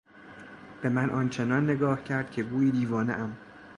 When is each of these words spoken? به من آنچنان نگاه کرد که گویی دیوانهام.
به 0.81 0.89
من 0.89 1.09
آنچنان 1.09 1.69
نگاه 1.69 2.03
کرد 2.03 2.31
که 2.31 2.43
گویی 2.43 2.71
دیوانهام. 2.71 3.37